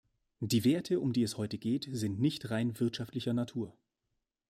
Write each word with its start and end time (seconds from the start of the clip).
Die 0.39 0.65
Werte, 0.65 0.99
um 0.99 1.13
die 1.13 1.21
es 1.21 1.37
heute 1.37 1.59
geht, 1.59 1.87
sind 1.91 2.19
nicht 2.19 2.49
rein 2.49 2.79
wirtschaftlicher 2.79 3.33
Natur. 3.33 3.77